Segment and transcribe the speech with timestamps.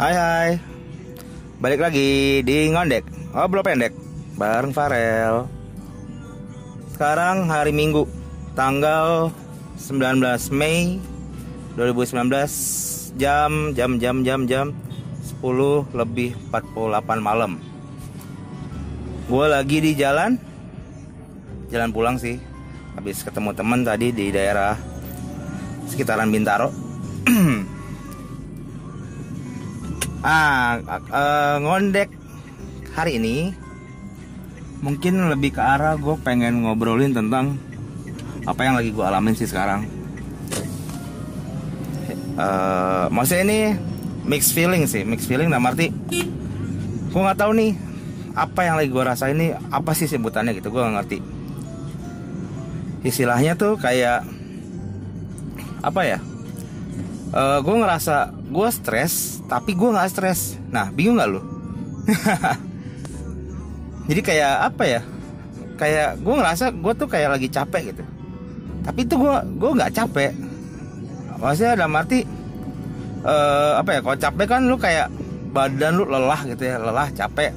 [0.00, 0.50] Hai hai.
[1.60, 3.04] Balik lagi di Ngondek.
[3.36, 3.92] Ngobrol pendek
[4.32, 5.44] Bareng Farel.
[6.96, 8.08] Sekarang hari Minggu
[8.56, 9.28] Tanggal
[9.76, 10.96] 19 Mei
[11.76, 14.72] 2019 Jam Jam jam jam jam
[15.36, 17.60] 10 lebih 48 malam.
[19.28, 20.40] Gue lagi di jalan.
[21.68, 22.40] Jalan pulang sih.
[22.96, 24.80] Habis ketemu teman tadi di daerah
[25.92, 26.72] Sekitaran Bintaro
[30.20, 32.12] ah uh, ngondek
[32.94, 33.36] hari ini.
[34.80, 37.60] Mungkin lebih ke arah gue pengen ngobrolin tentang
[38.48, 39.84] apa yang lagi gue alamin sih sekarang.
[42.40, 43.60] Uh, maksudnya ini
[44.24, 45.92] mix feeling sih mix feeling dalam arti
[47.10, 47.76] gue nggak tahu nih
[48.32, 51.18] apa yang lagi gue rasa ini apa sih sebutannya gitu gue nggak ngerti.
[53.04, 54.24] Istilahnya tuh kayak
[55.84, 56.18] apa ya?
[57.36, 60.58] Uh, gue ngerasa gue stres tapi gue nggak stres.
[60.74, 61.42] Nah bingung nggak lo
[64.10, 65.00] jadi kayak apa ya?
[65.78, 68.02] Kayak gue ngerasa gue tuh kayak lagi capek gitu.
[68.82, 70.32] Tapi itu gue gue nggak capek.
[71.40, 72.26] Maksudnya dalam arti
[73.24, 73.98] uh, apa ya?
[74.04, 75.08] Kalau capek kan lu kayak
[75.54, 76.76] badan lu lelah gitu ya.
[76.82, 77.54] Lelah capek.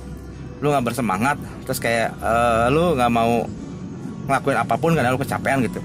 [0.62, 1.42] Lu nggak bersemangat.
[1.68, 3.44] Terus kayak uh, lu nggak mau
[4.30, 5.82] ngelakuin apa pun karena lu kecapean gitu.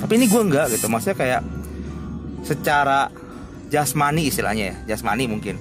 [0.00, 0.86] Tapi ini gue nggak gitu.
[0.88, 1.42] Maksudnya kayak
[2.44, 3.08] secara
[3.74, 5.58] jasmani istilahnya ya jasmani mungkin.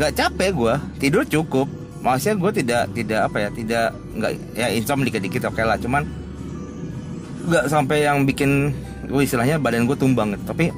[0.00, 1.68] Nggak capek gue tidur cukup.
[2.00, 3.86] Maksudnya gue tidak tidak apa ya tidak
[4.16, 5.76] nggak ya insom dikit dikit oke okay lah.
[5.76, 6.08] Cuman
[7.44, 8.72] nggak sampai yang bikin
[9.04, 10.44] gue istilahnya badan gue tumbang gitu.
[10.48, 10.72] Tapi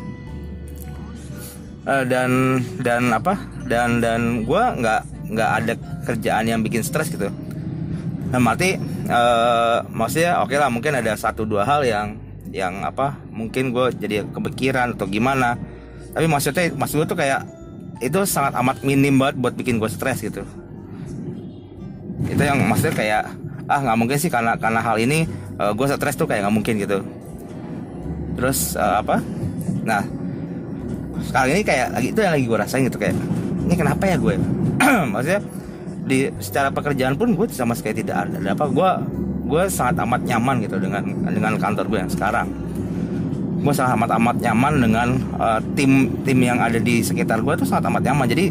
[1.86, 3.38] uh, dan dan apa
[3.70, 7.30] dan dan gue nggak nggak ada kerjaan yang bikin stres gitu.
[8.34, 8.74] Nah mati
[9.06, 12.18] uh, maksudnya oke okay lah mungkin ada satu dua hal yang
[12.52, 15.56] yang apa mungkin gue jadi kepikiran atau gimana
[16.12, 17.40] tapi maksudnya maksud gue tuh kayak
[18.04, 20.44] itu sangat amat minim banget buat bikin gue stres gitu.
[22.28, 23.22] Itu yang maksudnya kayak
[23.70, 25.24] ah nggak mungkin sih karena karena hal ini
[25.56, 26.98] uh, gue stres tuh kayak nggak mungkin gitu.
[28.36, 29.24] Terus uh, apa?
[29.88, 30.02] Nah
[31.22, 33.14] sekarang ini kayak lagi itu yang lagi gue rasain gitu kayak
[33.62, 34.34] ini kenapa ya gue
[35.14, 35.40] maksudnya
[36.02, 38.66] di secara pekerjaan pun gue sama sekali tidak ada, ada apa?
[38.68, 38.90] Gue
[39.48, 42.50] gue sangat amat nyaman gitu dengan dengan kantor gue yang sekarang
[43.62, 45.08] gue sangat amat amat nyaman dengan
[45.38, 48.26] uh, tim tim yang ada di sekitar gue tuh sangat amat nyaman.
[48.26, 48.50] Jadi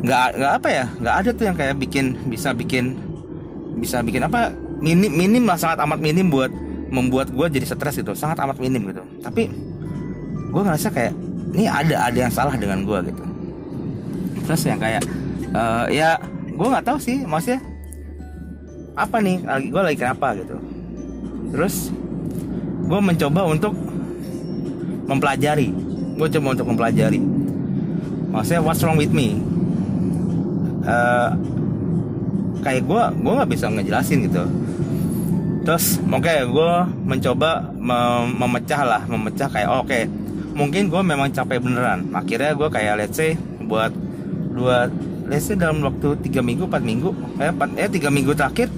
[0.00, 2.96] nggak nggak apa ya nggak ada tuh yang kayak bikin bisa bikin
[3.76, 4.48] bisa bikin apa
[4.80, 6.48] minim minim lah sangat amat minim buat
[6.88, 8.16] membuat gue jadi stres gitu.
[8.16, 9.04] Sangat amat minim gitu.
[9.20, 9.52] Tapi
[10.50, 11.12] gue ngerasa kayak
[11.52, 13.22] ini ada ada yang salah dengan gue gitu.
[14.48, 15.04] Terus yang kayak
[15.52, 16.16] uh, ya
[16.48, 17.60] gue nggak tahu sih maksudnya
[18.96, 19.36] apa nih
[19.68, 20.56] gue lagi kenapa gitu.
[21.52, 21.92] Terus
[22.88, 23.89] gue mencoba untuk
[25.10, 25.74] mempelajari.
[26.14, 27.18] Gue coba untuk mempelajari.
[28.30, 29.42] Maksudnya what's wrong with me?
[30.86, 31.34] Uh,
[32.62, 34.44] kayak gue gue nggak bisa ngejelasin gitu.
[35.66, 36.72] Terus okay, gue
[37.04, 40.06] mencoba mem memecah lah memecah kayak oh, oke okay,
[40.54, 42.06] mungkin gue memang capek beneran.
[42.14, 43.34] Akhirnya gue kayak let's say
[43.66, 43.90] buat
[44.54, 44.88] dua
[45.26, 47.10] let's say dalam waktu tiga minggu empat minggu
[47.42, 48.70] eh empat eh tiga minggu terakhir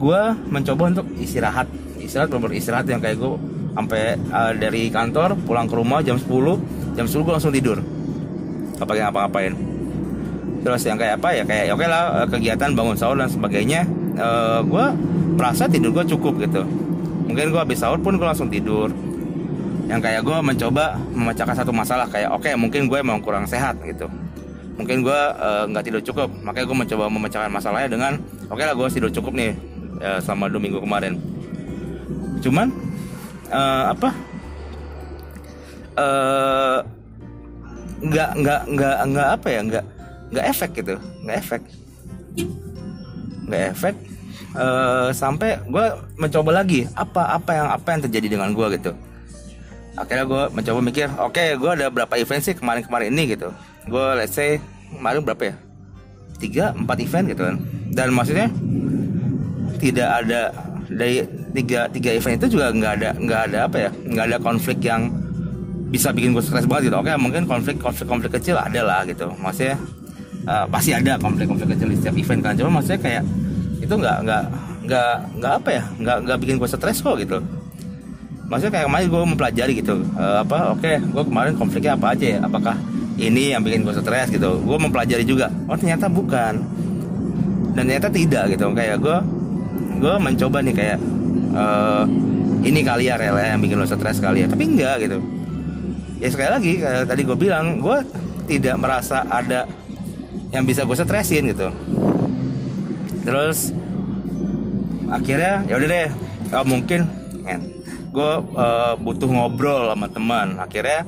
[0.00, 0.20] gue
[0.50, 1.70] mencoba untuk istirahat.
[2.00, 6.96] Istirahat bener istirahat yang kayak gue sampai uh, dari kantor pulang ke rumah jam 10
[6.98, 7.78] jam 10 gue langsung tidur.
[8.80, 9.52] Apa pakai ngapa-ngapain.
[10.60, 13.88] Terus yang kayak apa ya kayak ya oke lah eh, kegiatan bangun sahur dan sebagainya
[14.20, 14.84] uh, gue
[15.40, 16.62] merasa tidur gue cukup gitu.
[17.24, 18.92] Mungkin gue habis sahur pun gue langsung tidur.
[19.88, 23.80] Yang kayak gue mencoba memecahkan satu masalah kayak oke okay, mungkin gue emang kurang sehat
[23.88, 24.04] gitu.
[24.76, 25.20] Mungkin gue
[25.72, 26.28] nggak uh, tidur cukup.
[26.44, 28.12] Makanya gue mencoba memecahkan masalahnya dengan
[28.52, 29.56] oke okay lah gue tidur cukup nih
[30.04, 31.16] uh, selama dua minggu kemarin.
[32.44, 32.68] Cuman
[33.50, 34.10] uh, apa?
[36.00, 36.78] Uh,
[38.00, 39.60] nggak nggak nggak nggak apa ya?
[39.66, 39.84] Nggak
[40.30, 40.94] nggak efek gitu.
[41.26, 41.62] Nggak efek.
[43.50, 43.94] Nggak efek.
[44.50, 45.86] Uh, sampai gue
[46.18, 46.86] mencoba lagi.
[46.96, 48.92] Apa apa yang apa yang terjadi dengan gue gitu.
[49.98, 53.50] Akhirnya gue mencoba mikir oke okay, gue ada berapa event sih kemarin kemarin ini gitu.
[53.90, 54.62] Gue let's say
[54.94, 55.54] kemarin berapa ya?
[56.40, 57.56] Tiga empat event gitu kan.
[57.92, 58.48] Dan maksudnya
[59.82, 60.54] tidak ada
[60.88, 64.78] dari tiga tiga event itu juga nggak ada nggak ada apa ya nggak ada konflik
[64.82, 65.10] yang
[65.90, 66.96] bisa bikin gue stres banget gitu.
[67.02, 69.26] Oke mungkin konflik konflik konflik kecil ada lah gitu.
[69.42, 69.74] Maksudnya
[70.46, 72.54] uh, pasti ada konflik konflik kecil di setiap event kan.
[72.54, 73.22] Cuma maksudnya kayak
[73.82, 74.44] itu nggak nggak
[74.86, 77.42] nggak nggak apa ya nggak nggak bikin gue stres kok gitu.
[78.50, 82.38] Maksudnya kayak kemarin gue mempelajari gitu uh, apa oke gue kemarin konfliknya apa aja ya?
[82.46, 82.78] Apakah
[83.18, 84.62] ini yang bikin gue stres gitu?
[84.62, 86.54] Gue mempelajari juga oh ternyata bukan.
[87.74, 88.70] Dan ternyata tidak gitu.
[88.74, 89.18] Kayak gue
[90.00, 90.98] gue mencoba nih kayak
[91.54, 92.04] uh,
[92.60, 94.48] ini kali ya rela yang bikin lo stres kali ya.
[94.50, 95.18] Tapi enggak gitu.
[96.20, 97.98] Ya sekali lagi kayak tadi gue bilang gue
[98.50, 99.64] tidak merasa ada
[100.50, 101.68] yang bisa gue stresin gitu.
[103.24, 103.72] Terus
[105.10, 106.08] akhirnya ya udah deh.
[106.50, 107.06] Oh, mungkin
[108.10, 110.58] gue uh, butuh ngobrol sama teman.
[110.58, 111.06] Akhirnya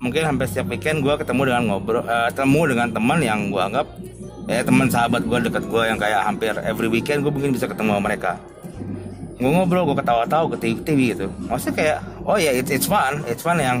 [0.00, 2.32] mungkin hampir setiap weekend gue ketemu dengan ngobrol uh,
[2.66, 3.86] dengan teman yang gue anggap
[4.48, 7.94] ya teman sahabat gue deket gue yang kayak hampir every weekend gue mungkin bisa ketemu
[7.94, 8.40] sama mereka
[9.40, 11.32] gue ngobrol gue ketawa-tawa ke TV, gitu.
[11.48, 11.98] Maksudnya kayak
[12.28, 13.80] oh ya yeah, it's, it's fun it's fun yang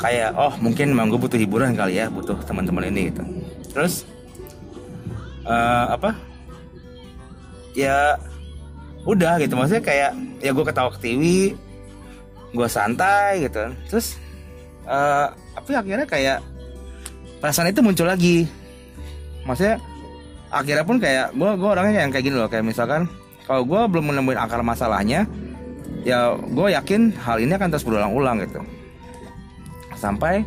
[0.00, 3.22] kayak oh mungkin memang gue butuh hiburan kali ya butuh teman-teman ini gitu.
[3.76, 4.08] Terus
[5.44, 6.16] uh, apa?
[7.76, 8.16] Ya
[9.04, 9.52] udah gitu.
[9.52, 11.22] Maksudnya kayak ya gue ketawa ke TV
[12.56, 13.68] gue santai gitu.
[13.92, 14.16] Terus
[14.88, 15.28] uh,
[15.60, 16.38] tapi akhirnya kayak
[17.44, 18.48] perasaan itu muncul lagi.
[19.44, 19.76] Maksudnya
[20.48, 22.48] akhirnya pun kayak gue gue orangnya yang kayak gini loh.
[22.48, 23.04] Kayak misalkan
[23.44, 25.28] kalau gue belum menemukan akar masalahnya
[26.04, 28.60] ya gue yakin hal ini akan terus berulang-ulang gitu.
[29.96, 30.44] Sampai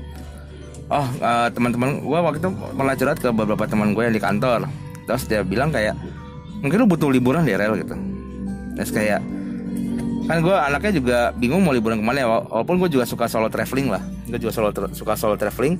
[0.88, 4.70] oh uh, teman-teman gue waktu itu pernah curhat ke beberapa teman gue yang di kantor.
[5.10, 5.98] Terus dia bilang kayak
[6.62, 7.98] mungkin lu butuh liburan di rel gitu.
[8.78, 9.22] Terus kayak
[10.28, 13.50] kan gue anaknya juga bingung mau liburan ke mana ya walaupun gue juga suka solo
[13.50, 14.04] traveling lah.
[14.30, 15.80] Gue juga solo suka solo traveling.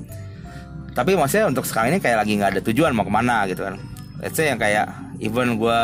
[0.96, 3.78] Tapi maksudnya untuk sekarang ini kayak lagi nggak ada tujuan mau ke mana gitu kan.
[4.18, 4.90] Let's say yang kayak
[5.22, 5.78] even gue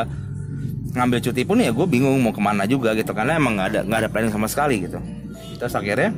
[0.94, 3.80] ngambil cuti pun ya gue bingung mau ke mana juga gitu karena emang nggak ada
[3.82, 5.02] nggak ada planning sama sekali gitu.
[5.58, 6.14] Terus akhirnya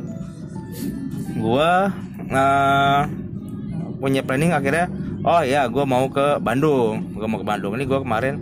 [1.37, 1.71] gue
[2.33, 3.01] uh,
[3.97, 4.93] punya planning akhirnya
[5.25, 7.17] oh ya gue mau ke Bandung.
[7.17, 7.73] Gue mau ke Bandung.
[7.75, 8.35] Ini gue kemarin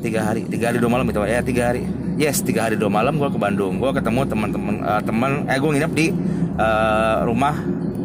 [0.00, 1.82] tiga hari tiga hari dua malam itu ya tiga hari.
[2.14, 3.82] Yes tiga hari dua malam gue ke Bandung.
[3.82, 6.06] Gue ketemu teman-teman uh, teman eh gue nginep di
[6.54, 7.58] uh, rumah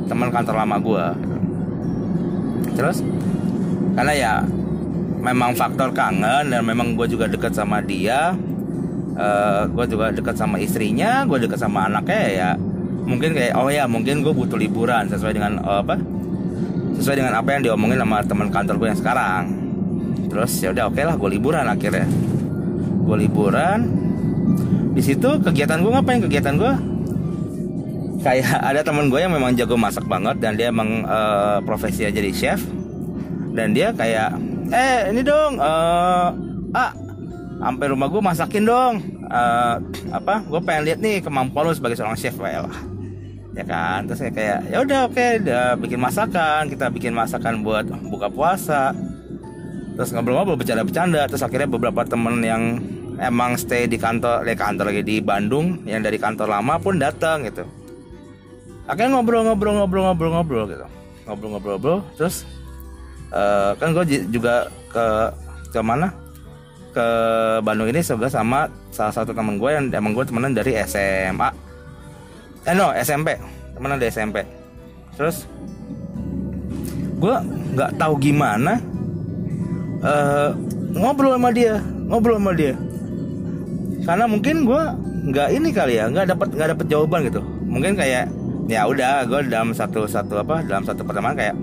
[0.06, 1.06] teman kantor lama gue
[2.76, 3.02] terus
[3.96, 4.34] karena ya
[5.26, 8.38] memang faktor kangen dan memang gue juga dekat sama dia.
[9.16, 12.50] Uh, gue juga dekat sama istrinya gue dekat sama anaknya ya
[13.08, 15.96] mungkin kayak oh ya mungkin gue butuh liburan sesuai dengan uh, apa
[17.00, 19.44] sesuai dengan apa yang diomongin sama teman kantor gue yang sekarang.
[20.32, 22.08] Terus ya udah oke okay lah gue liburan akhirnya.
[23.06, 23.80] Gue liburan.
[24.96, 26.24] Di situ kegiatan gue ngapain?
[26.24, 26.74] Kegiatan gue
[28.24, 32.32] kayak ada teman gue yang memang jago masak banget dan dia emang uh, profesi jadi
[32.32, 32.64] chef.
[33.56, 34.36] Dan dia kayak
[34.74, 36.30] eh ini dong uh,
[36.74, 36.92] ah
[37.56, 38.94] sampai rumah gue masakin dong.
[39.26, 39.82] Uh,
[40.14, 42.70] apa gue pengen lihat nih kemampuan lo sebagai seorang chef lah
[43.56, 44.06] ya kan?
[44.06, 48.92] Terus kayak ya udah oke okay, udah bikin masakan kita bikin masakan buat buka puasa.
[49.96, 51.24] Terus ngobrol-ngobrol bercanda-bercanda.
[51.32, 52.84] Terus akhirnya beberapa temen yang
[53.16, 57.48] emang stay di kantor di kantor lagi di Bandung yang dari kantor lama pun datang
[57.48, 57.64] gitu.
[58.86, 60.86] Akhirnya ngobrol-ngobrol-ngobrol-ngobrol-ngobrol gitu.
[61.26, 62.44] Ngobrol-ngobrol terus
[63.32, 65.06] uh, kan gue juga ke
[65.72, 66.12] ke mana?
[66.96, 67.08] Ke
[67.64, 71.50] Bandung ini juga sama salah satu temen gue yang emang gue temenan dari SMA
[72.66, 73.36] eh no SMP
[73.78, 74.42] temenan dari SMP
[75.14, 75.46] terus
[77.20, 77.36] gue
[77.76, 78.80] nggak tahu gimana
[80.02, 80.56] uh,
[80.96, 82.74] ngobrol sama dia ngobrol sama dia.
[84.06, 84.84] Karena mungkin gue
[85.26, 87.42] nggak ini kali ya nggak dapat nggak dapat jawaban gitu.
[87.66, 88.30] Mungkin kayak
[88.70, 91.58] ya udah gue dalam satu satu apa dalam satu pertemuan kayak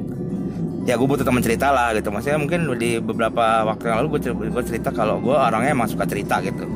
[0.82, 2.11] ya gue butuh teman cerita lah gitu.
[2.11, 6.05] Maksudnya mungkin di beberapa waktu yang lalu gue cerita, cerita kalau gue orangnya emang suka
[6.06, 6.67] cerita gitu.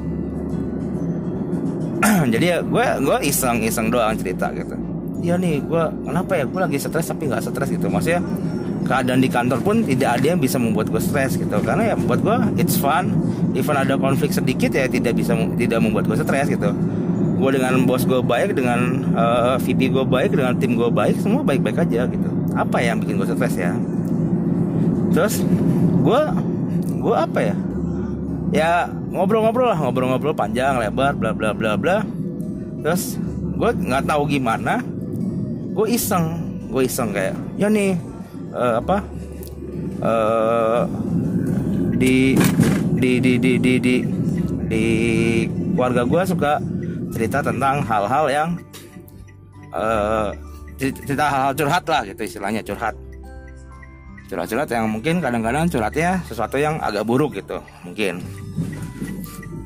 [2.33, 4.77] Jadi ya gue gue iseng iseng doang cerita gitu.
[5.25, 6.45] Iya nih gue kenapa ya?
[6.47, 7.91] Gue lagi stres tapi nggak stres gitu.
[7.91, 8.23] Maksudnya
[8.87, 11.57] keadaan di kantor pun tidak ada yang bisa membuat gue stres gitu.
[11.67, 13.11] Karena ya buat gue it's fun.
[13.59, 16.71] Even ada konflik sedikit ya tidak bisa tidak membuat gue stres gitu.
[17.37, 21.19] Gue dengan bos gue baik dengan uh, eh, VP gue baik dengan tim gue baik
[21.19, 22.31] semua baik-baik aja gitu.
[22.55, 23.75] Apa yang bikin gue stres ya
[25.13, 25.43] terus
[26.03, 26.21] gue
[27.03, 27.57] gue apa ya?
[28.55, 28.71] Ya
[29.11, 32.03] ngobrol-ngobrol lah ngobrol-ngobrol panjang lebar bla bla bla bla.
[32.83, 33.19] Terus
[33.57, 34.83] gue nggak tahu gimana
[35.75, 36.43] gue iseng.
[36.71, 37.97] Gue iseng kayak ya nih
[38.53, 38.97] uh, apa
[40.03, 40.83] uh,
[41.97, 42.37] di
[42.97, 43.97] di di di di di
[44.67, 44.85] di
[45.77, 46.53] keluarga gue suka
[47.13, 48.49] cerita tentang hal-hal yang
[49.73, 50.33] uh,
[50.77, 52.97] cerita hal-hal curhat lah gitu istilahnya curhat
[54.27, 58.23] curhat-curhat yang mungkin kadang-kadang curhatnya sesuatu yang agak buruk gitu mungkin.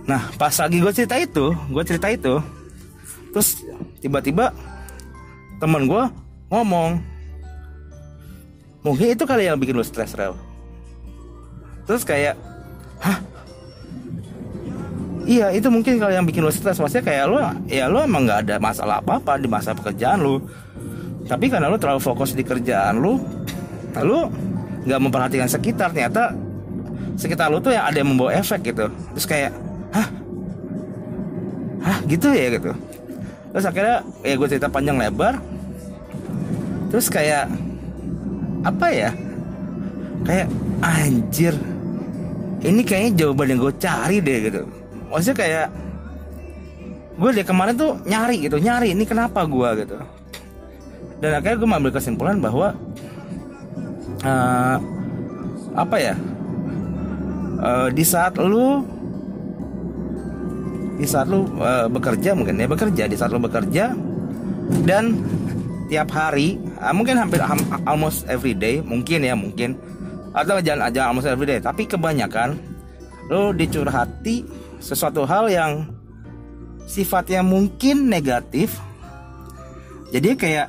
[0.04, 2.40] Nah pas lagi gue cerita itu gue cerita itu
[3.30, 3.62] terus
[4.02, 4.52] tiba-tiba
[5.62, 6.04] temen gue
[6.50, 6.98] ngomong
[8.82, 10.36] mungkin itu kali yang bikin lo stres rel.
[11.88, 12.36] Terus kayak
[13.00, 13.18] hah?
[15.30, 16.76] Iya itu mungkin kalau yang bikin lo stres.
[16.76, 17.38] Maksudnya kayak lo
[17.70, 20.42] ya lo emang nggak ada masalah apa apa di masa pekerjaan lo
[21.30, 23.22] tapi karena lo terlalu fokus di kerjaan lo
[24.02, 24.26] lo
[24.90, 26.34] nggak memperhatikan sekitar ternyata
[27.14, 28.90] sekitar lo tuh yang ada yang membawa efek gitu.
[29.14, 29.54] Terus kayak
[29.94, 30.08] hah?
[31.86, 31.98] Hah?
[32.10, 32.50] Gitu ya?
[32.58, 32.74] gitu.
[33.54, 35.38] Terus akhirnya ya gue cerita panjang lebar.
[36.90, 37.46] Terus kayak
[38.66, 39.10] apa ya?
[40.26, 40.50] Kayak
[40.82, 41.54] anjir
[42.60, 44.62] ini kayaknya jawaban yang gue cari deh gitu.
[45.08, 45.66] Maksudnya kayak
[47.20, 49.96] gue dari kemarin tuh nyari gitu nyari ini kenapa gue gitu.
[51.20, 52.76] Dan akhirnya gue mengambil kesimpulan bahwa
[54.24, 54.76] uh,
[55.76, 56.14] apa ya?
[57.60, 58.80] Uh, di saat lu
[61.00, 63.96] di saat lu uh, bekerja mungkin ya bekerja di saat lu bekerja
[64.84, 65.16] dan
[65.88, 69.80] tiap hari uh, mungkin hampir um, almost every day mungkin ya mungkin
[70.36, 72.60] atau jangan aja almost every day tapi kebanyakan
[73.32, 74.44] lu dicurhati
[74.78, 75.88] sesuatu hal yang
[76.84, 78.76] sifatnya mungkin negatif
[80.10, 80.68] jadi kayak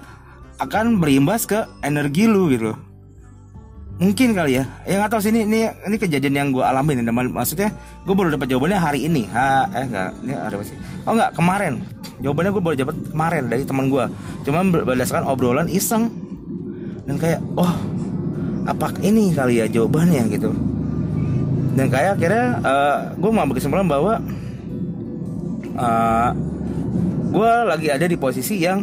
[0.61, 2.73] akan berimbas ke energi lu gitu
[4.01, 4.65] mungkin kali ya.
[4.89, 7.69] Ya nggak tahu ini ini kejadian yang gue alamin ini maksudnya
[8.01, 9.29] gue baru dapat jawabannya hari ini.
[9.29, 10.77] Ha eh enggak ini ada apa sih?
[11.05, 11.73] Oh enggak kemarin.
[12.25, 14.05] Jawabannya gue baru dapat kemarin dari teman gue
[14.41, 16.09] cuma berdasarkan obrolan iseng.
[17.05, 17.69] Dan kayak oh
[18.65, 20.49] apa ini kali ya jawabannya gitu.
[21.77, 24.17] Dan kayak akhirnya uh, eh, gue mau berkesimpulan bahwa
[25.77, 26.29] uh,
[27.31, 28.81] gue lagi ada di posisi yang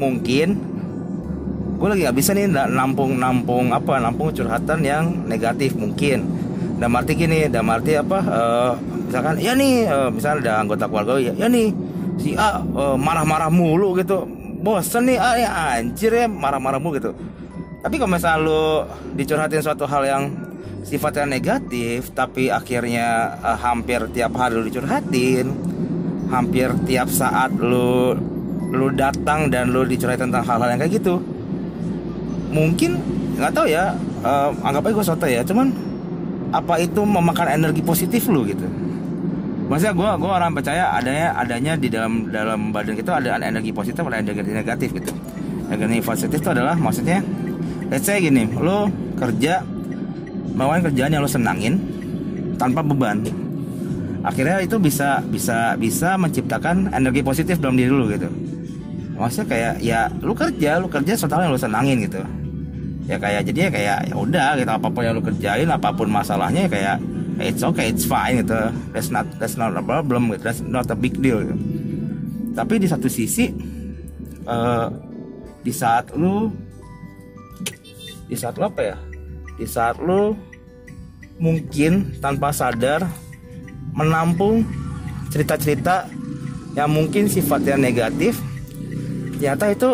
[0.00, 0.69] mungkin
[1.80, 6.28] gue lagi nggak bisa nih nampung nampung apa nampung curhatan yang negatif mungkin.
[6.76, 8.72] Dan arti gini dan arti apa uh,
[9.08, 11.72] misalkan ya nih uh, misalnya ada anggota keluarga ya, ya nih
[12.20, 14.28] si A uh, marah-marah mulu gitu.
[14.60, 17.16] Bosan nih ah ya anjir ya marah-marah mulu gitu.
[17.80, 18.62] Tapi kalau misalnya lu
[19.16, 20.24] dicurhatin suatu hal yang
[20.84, 25.48] sifatnya negatif tapi akhirnya uh, hampir tiap hari lu dicurhatin
[26.28, 28.16] hampir tiap saat lu
[28.70, 31.20] lu datang dan lu dicurhatin tentang hal-hal yang kayak gitu
[32.50, 32.98] mungkin
[33.38, 33.94] nggak tahu ya
[34.26, 35.72] uh, anggap aja gue soto ya cuman
[36.50, 38.66] apa itu memakan energi positif lu gitu?
[39.70, 44.02] Maksudnya gue gue orang percaya adanya adanya di dalam dalam badan kita ada energi positif
[44.02, 45.14] ada energi negatif gitu.
[45.70, 47.22] Energi positif itu adalah maksudnya
[47.86, 49.62] let's say gini lo kerja
[50.58, 51.78] melakukan kerjaan yang lo senangin
[52.58, 53.22] tanpa beban.
[54.20, 58.26] Akhirnya itu bisa bisa bisa menciptakan energi positif dalam diri lo gitu.
[59.14, 62.20] Maksudnya kayak ya lu kerja lu kerja sesuatu yang lu senangin gitu
[63.10, 66.06] ya kayak jadi ya kayak ya udah gitu apa pun yang lu kerjain apa pun
[66.06, 66.96] masalahnya ya kayak
[67.42, 70.94] it's okay it's fine gitu that's not that's not a problem gitu that's not a
[70.94, 71.58] big deal gitu.
[72.54, 73.50] tapi di satu sisi
[74.46, 74.86] uh,
[75.66, 76.54] di saat lu
[78.30, 78.96] di saat lu apa ya
[79.58, 80.38] di saat lu
[81.42, 83.02] mungkin tanpa sadar
[83.90, 84.62] menampung
[85.34, 86.06] cerita-cerita
[86.78, 88.38] yang mungkin sifatnya negatif
[89.34, 89.90] ternyata itu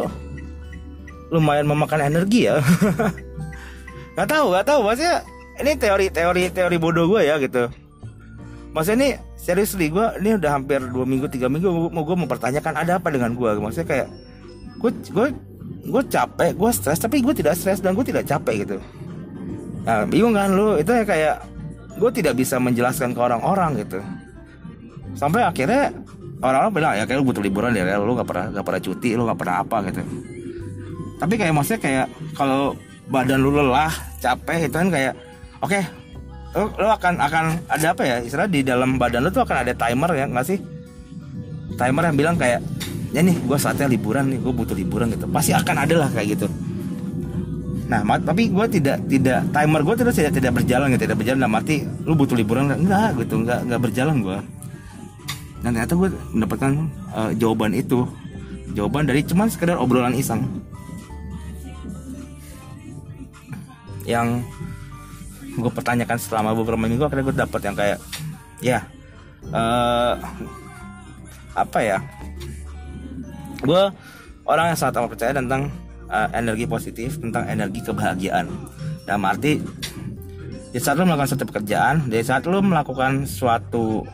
[1.30, 2.60] lumayan memakan energi ya.
[4.16, 4.80] Nggak tahu nggak tahu.
[4.80, 5.16] Maksudnya
[5.60, 7.68] ini teori teori teori bodoh gue ya gitu.
[8.72, 12.80] Maksudnya ini serius nih gue ini udah hampir dua minggu tiga minggu mau gue mempertanyakan
[12.80, 14.08] ada apa dengan gue maksudnya kayak
[14.80, 15.26] gue gue
[15.86, 18.76] gue capek gue stres tapi gue tidak stres dan gue tidak capek gitu.
[19.84, 20.80] Nah bingung kan lu?
[20.80, 21.36] Itu ya kayak
[22.00, 24.00] gue tidak bisa menjelaskan ke orang-orang gitu.
[25.12, 25.92] Sampai akhirnya
[26.40, 29.24] orang-orang bilang ya kayak lu butuh liburan ya lu gak pernah gak pernah cuti lu
[29.24, 30.02] gak pernah apa gitu
[31.16, 32.06] tapi kayak maksudnya kayak
[32.36, 32.76] kalau
[33.08, 35.12] badan lu lelah capek itu kan kayak
[35.62, 35.82] oke okay,
[36.56, 38.16] lu, lu akan akan ada apa ya?
[38.20, 40.58] Istilah di dalam badan lu tuh akan ada timer ya nggak sih?
[41.76, 42.60] Timer yang bilang kayak
[43.14, 45.24] ya nih gue saatnya liburan nih gue butuh liburan gitu.
[45.28, 46.46] Pasti akan ada lah kayak gitu.
[47.86, 51.40] Nah tapi gue tidak tidak timer gue terus tidak tidak berjalan gitu tidak berjalan.
[51.40, 54.38] Nah mati lu butuh liburan enggak gitu enggak enggak berjalan gue
[55.64, 56.72] dan ternyata gue mendapatkan
[57.10, 58.04] uh, jawaban itu.
[58.76, 60.44] Jawaban dari cuman sekedar obrolan iseng
[64.06, 64.40] yang
[65.56, 67.98] gue pertanyakan selama beberapa minggu akhirnya gue dapet yang kayak
[68.62, 68.78] ya
[69.50, 70.14] uh,
[71.56, 71.98] apa ya?
[73.60, 73.82] Gue
[74.46, 75.72] orang yang sangat amat percaya tentang
[76.06, 78.46] uh, energi positif tentang energi kebahagiaan.
[79.06, 79.62] Dan arti
[80.76, 84.04] di saat lo melakukan suatu pekerjaan di saat lo melakukan suatu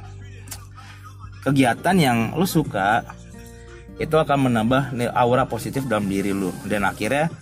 [1.43, 3.03] kegiatan yang lo suka
[3.99, 7.35] itu akan menambah aura positif dalam diri lo dan akhirnya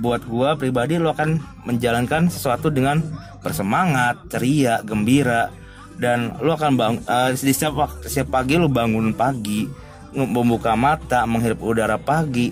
[0.00, 1.36] buat gua pribadi lo akan
[1.68, 3.02] menjalankan sesuatu dengan
[3.42, 5.52] bersemangat, ceria, gembira.
[5.92, 9.68] Dan lo akan bang uh, di setiap, setiap pagi lo bangun pagi
[10.12, 12.48] membuka mata menghirup udara pagi.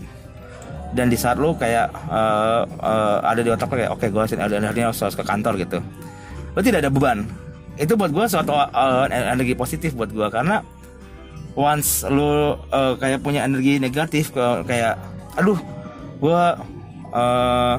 [0.90, 4.22] Dan di saat lo kayak uh, uh, ada di otak lo kayak oke okay, gue
[4.36, 5.78] ada energi harus ke kantor gitu.
[6.52, 7.24] Lo tidak ada beban.
[7.78, 10.60] Itu buat gue suatu uh, energi positif buat gue karena
[11.54, 14.30] once lo uh, kayak punya energi negatif
[14.66, 14.98] kayak
[15.38, 15.58] aduh
[16.20, 16.42] gue
[17.12, 17.76] uh,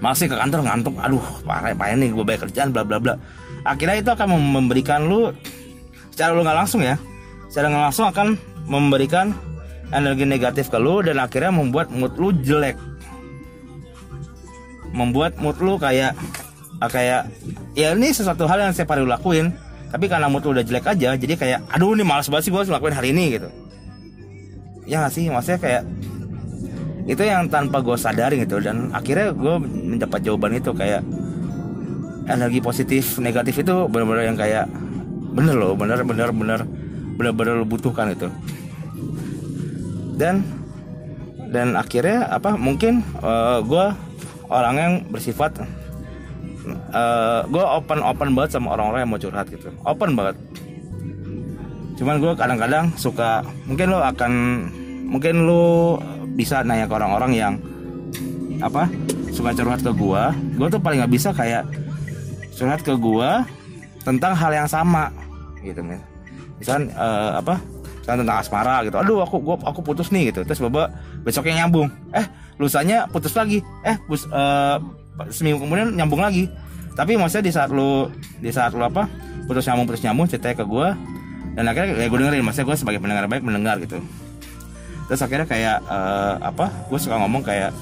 [0.00, 0.94] masih ke kantor ngantuk.
[0.98, 3.14] Aduh parah parah nih gue bayar kerjaan bla bla bla.
[3.62, 5.30] Akhirnya itu akan memberikan lu
[6.10, 6.96] secara lu nggak langsung ya
[7.52, 8.28] secara nggak langsung akan
[8.70, 9.34] memberikan
[9.90, 12.78] energi negatif ke lu dan akhirnya membuat mood lu jelek.
[14.90, 16.16] Membuat mood lu kayak
[16.80, 17.28] ah, kayak
[17.76, 19.52] ya ini sesuatu hal yang saya perlu lakuin
[19.90, 22.60] tapi karena mood lu udah jelek aja jadi kayak aduh ini malas banget sih gue
[22.62, 23.50] harus lakuin hari ini gitu.
[24.90, 25.30] Ya gak sih?
[25.30, 25.82] Maksudnya kayak
[27.10, 28.62] itu yang tanpa gue sadari gitu.
[28.62, 31.02] Dan akhirnya gue mendapat jawaban itu kayak
[32.30, 34.70] energi positif negatif itu benar-benar yang kayak
[35.34, 36.60] bener loh bener bener bener
[37.18, 38.30] bener-bener lo butuhkan itu.
[40.14, 40.46] Dan
[41.50, 43.86] dan akhirnya apa mungkin uh, gue
[44.46, 45.58] orang yang bersifat
[46.94, 49.74] uh, gue open open banget sama orang-orang yang mau curhat gitu.
[49.82, 50.38] Open banget.
[51.98, 54.32] Cuman gue kadang-kadang suka mungkin lo akan
[55.10, 55.98] mungkin lo
[56.40, 57.52] bisa nanya ke orang-orang yang
[58.64, 58.88] apa
[59.28, 60.22] suka curhat ke gue
[60.56, 61.68] gue tuh paling nggak bisa kayak
[62.56, 63.30] curhat ke gue
[64.00, 65.12] tentang hal yang sama
[65.60, 66.00] gitu nih
[66.56, 67.60] misalnya uh, apa
[68.00, 68.96] misalnya tentang asmara gitu.
[69.00, 70.42] Aduh aku gua aku putus nih gitu.
[70.42, 70.90] Terus bapak
[71.22, 71.88] besoknya nyambung.
[72.16, 72.26] Eh
[72.58, 73.62] lusanya putus lagi.
[73.84, 74.80] Eh bus, uh,
[75.30, 76.48] seminggu kemudian nyambung lagi.
[76.96, 78.10] Tapi maksudnya di saat lu
[78.42, 79.06] di saat lu apa
[79.46, 80.88] putus nyambung putus nyambung ceritanya ke gue
[81.54, 82.42] dan akhirnya ya gue dengerin.
[82.42, 84.00] Maksudnya gue sebagai pendengar baik mendengar gitu
[85.10, 87.74] terus akhirnya kayak uh, apa gue suka ngomong kayak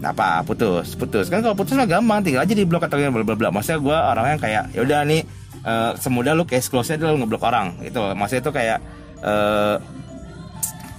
[0.00, 1.28] apa putus putus.
[1.28, 3.92] Kan kalau putus mah gampang tinggal aja di blok atau bla bla bla maksudnya gue
[3.92, 5.20] orang yang kayak ya udah nih
[5.68, 8.78] uh, semudah lu case close nya lu ngeblok orang itu maksudnya itu kayak
[9.20, 9.76] uh,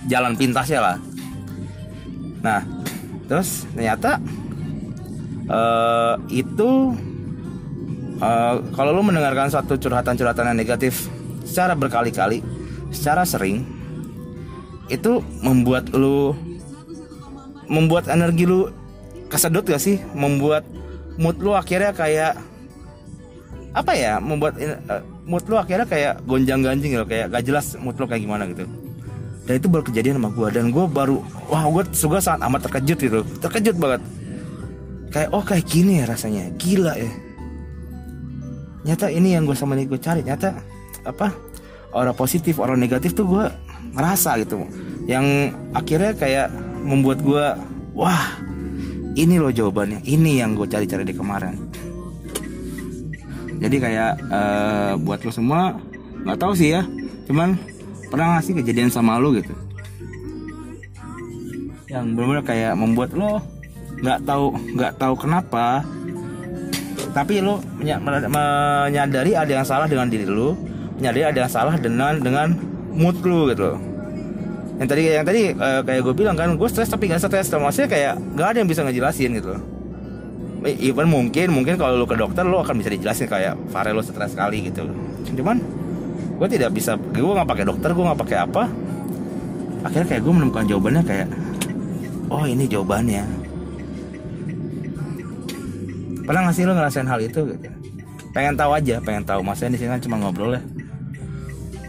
[0.05, 0.97] jalan pintasnya lah.
[2.45, 2.61] Nah
[3.25, 4.21] terus ternyata
[5.49, 6.93] uh, itu
[8.21, 11.09] uh, kalau lu mendengarkan satu curhatan-curhatan yang negatif
[11.41, 12.45] secara berkali-kali
[12.93, 13.76] secara sering
[14.87, 16.31] itu membuat lu
[17.67, 18.71] membuat energi lu
[19.27, 19.99] kesedot gak sih?
[20.15, 20.63] Membuat
[21.19, 22.39] mood lu akhirnya kayak
[23.75, 24.17] apa ya?
[24.23, 28.23] Membuat uh, mood lu akhirnya kayak gonjang ganjing gitu kayak gak jelas mood lu kayak
[28.23, 28.63] gimana gitu.
[29.47, 32.99] Dan itu baru kejadian sama gue dan gue baru wah gue juga sangat amat terkejut
[32.99, 33.19] gitu.
[33.39, 34.01] Terkejut banget.
[35.07, 36.51] Kayak oh kayak gini ya rasanya.
[36.59, 37.11] Gila ya.
[38.87, 40.23] Nyata ini yang gue sama nih gue cari.
[40.23, 40.51] Nyata
[41.07, 41.31] apa?
[41.95, 43.45] Orang positif orang negatif tuh gue
[43.97, 44.63] ngerasa gitu.
[45.09, 46.47] Yang akhirnya kayak
[46.85, 47.45] membuat gue
[47.97, 48.37] wah
[49.17, 50.05] ini loh jawabannya.
[50.05, 51.57] Ini yang gue cari-cari di kemarin.
[53.57, 55.81] Jadi kayak uh, buat lo semua
[56.21, 56.85] nggak tahu sih ya.
[57.25, 57.57] Cuman
[58.13, 59.57] pernah ngasih kejadian sama lo gitu?
[61.89, 63.41] Yang benar-benar kayak membuat lo
[63.97, 64.45] nggak tahu
[64.77, 65.81] nggak tahu kenapa
[67.17, 70.53] tapi lo menyadari ada yang salah dengan diri lo
[71.01, 72.53] menyadari ada yang salah dengan dengan
[72.97, 73.77] mood lo gitu.
[74.77, 77.89] Yang tadi yang tadi uh, kayak gue bilang kan gue stres tapi gak stres maksudnya
[77.89, 79.53] kayak gak ada yang bisa ngejelasin gitu.
[80.81, 84.33] Even mungkin mungkin kalau lo ke dokter lo akan bisa dijelasin kayak Farel lo stres
[84.33, 84.85] sekali gitu.
[85.37, 85.61] Cuman
[86.37, 88.63] gue tidak bisa gue nggak pakai dokter gue nggak pakai apa.
[89.85, 91.27] Akhirnya kayak gue menemukan jawabannya kayak
[92.29, 93.23] oh ini jawabannya.
[96.27, 97.69] Pernah nggak sih lo ngerasain hal itu gitu?
[98.35, 99.41] Pengen tahu aja pengen tahu.
[99.41, 100.61] Maksudnya di sini kan cuma ngobrol ya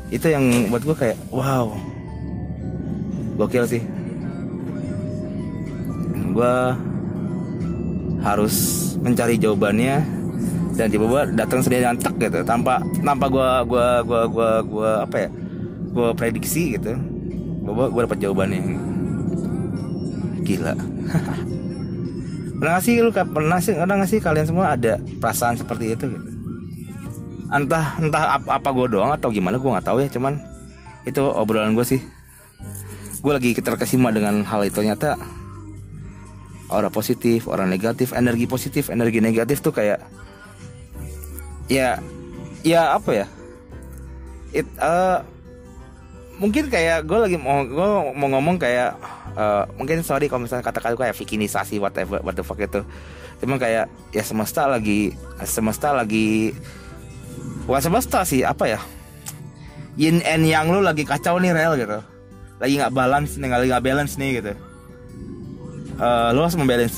[0.09, 1.73] itu yang buat gue kayak wow.
[3.38, 3.83] Gokil sih.
[6.35, 6.55] Gue
[8.18, 8.55] harus
[8.99, 10.03] mencari jawabannya
[10.75, 12.40] dan tiba-tiba datang sendiri dan tek gitu.
[12.42, 15.29] Tanpa tanpa gue gue gue gue gue apa ya
[15.88, 16.94] gue prediksi gitu
[17.68, 18.61] gue gue dapat jawabannya.
[20.42, 20.75] Gila.
[22.59, 26.38] Pernah sih lu pernah sih pernah sih kalian semua ada perasaan seperti itu gitu
[27.49, 30.37] entah entah apa, apa gue doang atau gimana gue nggak tahu ya cuman
[31.09, 32.01] itu obrolan gue sih.
[33.19, 35.17] Gue lagi terkesima dengan hal itu ternyata
[36.69, 40.05] orang positif orang negatif energi positif energi negatif tuh kayak
[41.73, 41.97] ya
[42.63, 43.27] ya apa ya?
[44.53, 45.25] It uh,
[46.39, 48.95] mungkin kayak gue lagi mau gue mau ngomong kayak
[49.35, 52.85] uh, mungkin sorry kalau misalnya kata-kata kayak vikinisasi whatever what the fuck itu.
[53.41, 55.17] Cuma kayak ya semesta lagi
[55.49, 56.53] semesta lagi
[57.68, 58.81] bukan semesta sih apa ya?
[60.00, 62.00] Yin and yang lu lagi kacau nih rel gitu.
[62.62, 64.52] Lagi nggak balance nih lagi nggak balance nih gitu.
[65.98, 66.94] Uh, lo harus membalance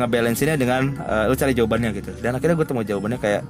[0.00, 2.16] ngebalancinnya dengan uh, lo cari jawabannya gitu.
[2.24, 3.44] Dan akhirnya gue temu jawabannya kayak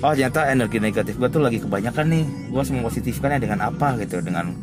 [0.00, 2.24] oh ternyata energi negatif gue tuh lagi kebanyakan nih.
[2.54, 4.22] Gue harus mempositifkannya dengan apa gitu.
[4.22, 4.54] Dengan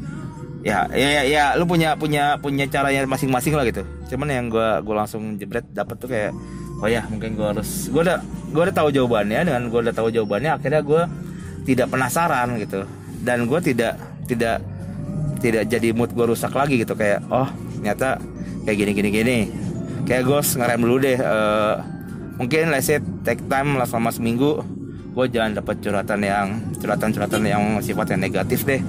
[0.64, 3.84] ya ya ya, ya lu punya punya punya caranya masing-masing lah gitu.
[4.16, 6.32] Cuman yang gue gue langsung jebret dapat tuh kayak
[6.80, 8.24] oh ya mungkin gue harus gue udah
[8.56, 9.52] gue udah tahu jawabannya.
[9.52, 11.27] Dengan gue udah tahu jawabannya akhirnya gue
[11.68, 12.88] tidak penasaran gitu.
[13.20, 14.64] Dan gue tidak tidak
[15.44, 16.96] tidak jadi mood gue rusak lagi gitu.
[16.96, 18.24] Kayak oh ternyata
[18.64, 19.38] kayak gini gini gini.
[20.08, 21.76] Kayak gue ngerem dulu deh uh,
[22.40, 24.64] mungkin let's say take time lah selama seminggu
[25.12, 26.48] gue jangan dapat curhatan yang
[26.80, 28.80] curhatan-curhatan yang sifatnya negatif deh.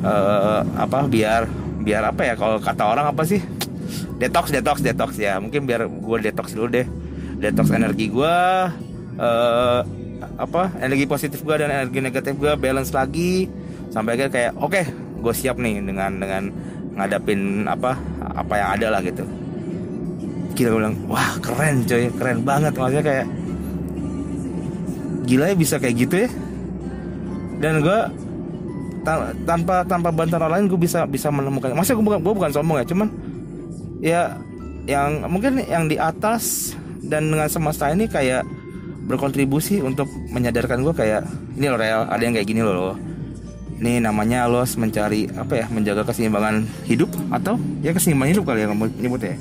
[0.00, 1.50] Uh, apa biar
[1.82, 3.44] biar apa ya kalau kata orang apa sih?
[4.16, 5.36] Detox detox detox ya.
[5.36, 6.86] Mungkin biar gue detox dulu deh.
[7.36, 8.34] Detox energi gue
[9.20, 9.80] uh,
[10.36, 13.48] apa energi positif gue dan energi negatif gue balance lagi.
[13.92, 14.84] Sampai akhirnya kayak oke okay,
[15.20, 16.42] gue siap nih dengan dengan
[16.96, 19.24] ngadapin apa apa yang ada lah gitu.
[20.56, 22.72] Kita bilang wah keren coy keren banget.
[22.76, 23.26] Maksudnya kayak
[25.26, 26.28] gila ya bisa kayak gitu ya.
[27.56, 27.98] Dan gue
[29.46, 31.72] tanpa tanpa bantuan orang lain gue bisa bisa menemukan.
[31.76, 33.08] Masa gue bukan gue bukan sombong ya cuman
[34.02, 34.22] ya
[34.86, 36.74] yang mungkin yang di atas
[37.06, 38.42] dan dengan semesta ini kayak
[39.06, 41.22] berkontribusi untuk menyadarkan gue kayak
[41.54, 42.98] ini loh real ada yang kayak gini loh
[43.76, 48.68] ini namanya lo mencari apa ya menjaga keseimbangan hidup atau ya keseimbangan hidup kali ya
[48.72, 49.36] kamu nyebut ya.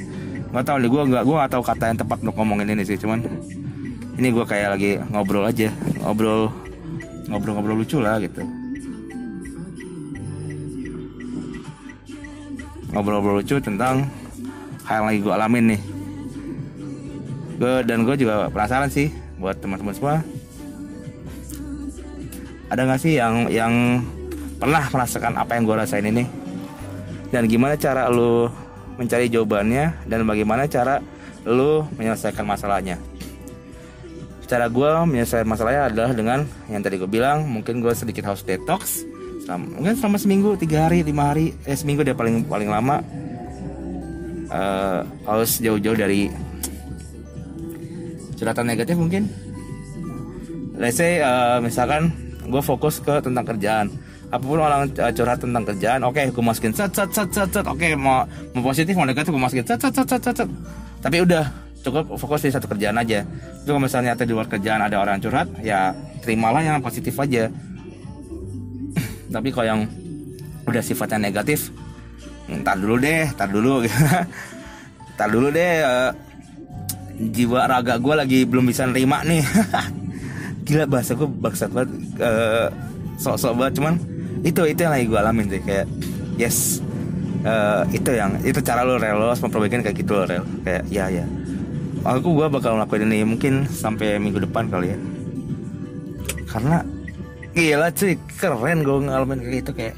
[0.52, 3.24] Nggak tahu nih gue nggak gue tahu kata yang tepat untuk ngomongin ini sih cuman
[4.20, 5.72] ini gue kayak lagi ngobrol aja
[6.04, 6.52] ngobrol
[7.32, 8.44] ngobrol-ngobrol lucu lah gitu.
[12.92, 14.04] Ngobrol-ngobrol lucu tentang
[14.84, 15.82] hal yang lagi gue alamin nih.
[17.56, 20.18] Gue dan gue juga penasaran sih buat teman-teman semua.
[22.74, 24.02] Ada nggak sih yang yang
[24.58, 26.26] pernah merasakan apa yang gue rasain ini?
[27.30, 28.50] Dan gimana cara lu
[28.98, 30.10] mencari jawabannya?
[30.10, 30.98] Dan bagaimana cara
[31.46, 32.98] lu menyelesaikan masalahnya?
[34.50, 39.06] Cara gue menyelesaikan masalahnya adalah dengan yang tadi gue bilang mungkin gue sedikit harus detox.
[39.46, 43.06] Selama, mungkin selama seminggu tiga hari lima hari eh seminggu dia paling paling lama.
[44.46, 46.34] Uh, harus jauh-jauh dari
[48.36, 49.32] curhatan negatif mungkin?
[50.76, 52.12] Let's say uh, misalkan
[52.46, 53.88] gue fokus ke tentang kerjaan.
[54.30, 57.64] Apa pun orang uh, curhat tentang kerjaan oke okay, gue masukin set set set set
[57.64, 60.50] oke okay, mau mau positif mau negatif gue masukin set set set set set,
[61.00, 61.46] tapi udah
[61.86, 63.22] cukup fokus di satu kerjaan aja.
[63.24, 65.94] Tapi kalau misalnya di luar kerjaan ada orang curhat ya
[66.26, 67.48] terimalah yang positif aja.
[69.36, 69.82] Tapi kalau yang
[70.66, 71.70] udah sifatnya negatif
[72.50, 73.86] ntar dulu deh ntar dulu.
[75.16, 76.12] Ntar dulu deh uh,
[77.16, 79.44] jiwa raga gue lagi belum bisa nerima nih.
[80.66, 82.68] Gila bahasa gue bangsat banget uh,
[83.22, 83.74] sok-sok banget.
[83.80, 83.94] Cuman
[84.44, 85.88] itu itu yang lagi gue alamin sih kayak
[86.36, 86.58] yes
[87.48, 90.44] uh, itu yang itu cara lo rel lo kayak gitu lo rel.
[90.66, 91.26] Kayak ya ya.
[92.06, 94.98] Aku gue bakal ngelakuin ini mungkin sampai minggu depan kali ya.
[96.46, 96.86] Karena
[97.56, 99.96] gila cuy keren gue ngalamin kayak gitu kayak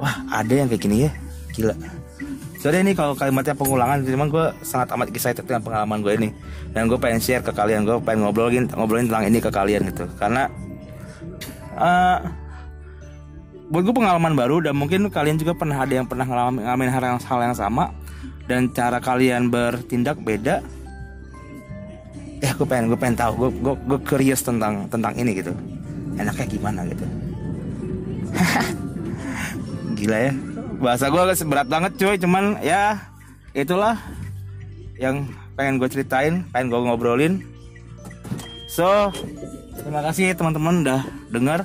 [0.00, 1.10] wah ada yang kayak gini ya?
[1.52, 2.01] Gila
[2.62, 6.28] jadi ini kalau kalimatnya pengulangan cuman gue sangat amat excited dengan pengalaman gue ini.
[6.70, 10.06] Dan gue pengen share ke kalian gue pengen ngobrolin ngobrolin tentang ini ke kalian gitu.
[10.14, 10.46] Karena
[11.74, 12.22] uh,
[13.66, 17.02] buat gue pengalaman baru dan mungkin kalian juga pernah ada yang pernah ngalamin, ngalamin hal
[17.02, 17.90] yang hal yang sama
[18.46, 20.62] dan cara kalian bertindak beda.
[22.38, 25.50] Ya gue pengen gue pengen tahu gue gue gue curious tentang tentang ini gitu.
[26.14, 27.06] Enaknya gimana gitu.
[29.98, 30.51] Gila ya
[30.82, 32.16] bahasa gue berat banget cuy.
[32.18, 32.98] Cuman ya
[33.54, 33.96] itulah
[34.98, 37.34] yang pengen gue ceritain pengen gue ngobrolin.
[38.66, 39.14] So
[39.78, 41.60] terima kasih teman-teman udah dengar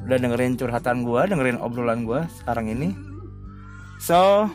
[0.00, 2.94] udah dengerin curhatan gue dengerin obrolan gue sekarang ini.
[4.00, 4.48] So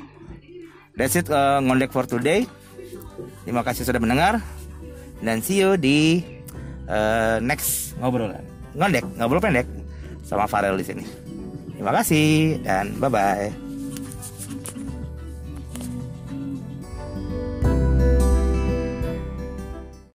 [0.98, 2.48] that's it uh, ngondek for today.
[3.46, 4.42] Terima kasih sudah mendengar.
[5.22, 6.22] Dan see you di
[6.90, 8.42] uh, next ngobrolan.
[8.74, 9.68] Ngondek ngobrol pendek
[10.26, 11.06] sama Farel di sini.
[11.76, 13.65] Terima kasih dan bye bye